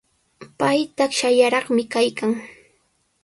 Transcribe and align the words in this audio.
Pay 0.59 0.79
takshallaraqmi 0.97 1.83
kaykan. 1.93 2.31